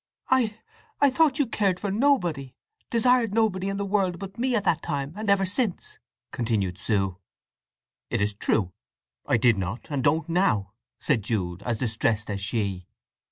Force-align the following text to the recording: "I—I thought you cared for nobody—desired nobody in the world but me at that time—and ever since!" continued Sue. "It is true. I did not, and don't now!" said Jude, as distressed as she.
"I—I 0.31 1.09
thought 1.11 1.37
you 1.37 1.45
cared 1.45 1.79
for 1.79 1.91
nobody—desired 1.91 3.35
nobody 3.35 3.69
in 3.69 3.77
the 3.77 3.85
world 3.85 4.17
but 4.17 4.39
me 4.39 4.55
at 4.55 4.63
that 4.63 4.81
time—and 4.81 5.29
ever 5.29 5.45
since!" 5.45 5.99
continued 6.31 6.79
Sue. 6.79 7.17
"It 8.09 8.19
is 8.19 8.33
true. 8.33 8.73
I 9.27 9.37
did 9.37 9.59
not, 9.59 9.85
and 9.91 10.03
don't 10.03 10.27
now!" 10.27 10.73
said 10.99 11.21
Jude, 11.21 11.61
as 11.61 11.77
distressed 11.77 12.31
as 12.31 12.41
she. 12.41 12.87